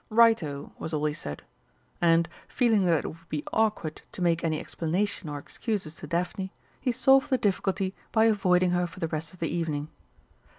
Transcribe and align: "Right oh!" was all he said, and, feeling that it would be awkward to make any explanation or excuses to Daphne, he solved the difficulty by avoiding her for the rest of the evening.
"Right 0.09 0.41
oh!" 0.41 0.71
was 0.79 0.95
all 0.95 1.05
he 1.05 1.13
said, 1.13 1.43
and, 2.01 2.27
feeling 2.47 2.85
that 2.85 3.05
it 3.05 3.07
would 3.07 3.29
be 3.29 3.43
awkward 3.53 4.01
to 4.13 4.21
make 4.23 4.43
any 4.43 4.59
explanation 4.59 5.29
or 5.29 5.37
excuses 5.37 5.93
to 5.97 6.07
Daphne, 6.07 6.51
he 6.79 6.91
solved 6.91 7.29
the 7.29 7.37
difficulty 7.37 7.93
by 8.11 8.25
avoiding 8.25 8.71
her 8.71 8.87
for 8.87 8.99
the 8.99 9.09
rest 9.09 9.31
of 9.31 9.37
the 9.37 9.55
evening. 9.55 9.89